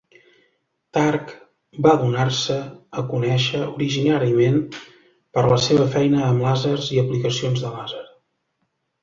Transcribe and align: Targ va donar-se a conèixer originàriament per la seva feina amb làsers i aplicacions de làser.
Targ 0.97 1.33
va 1.85 1.91
donar-se 2.03 2.55
a 3.01 3.03
conèixer 3.11 3.61
originàriament 3.75 4.57
per 5.03 5.45
la 5.51 5.61
seva 5.67 5.87
feina 5.99 6.25
amb 6.31 6.49
làsers 6.49 6.91
i 6.97 7.01
aplicacions 7.05 7.63
de 7.69 7.73
làser. 7.79 8.05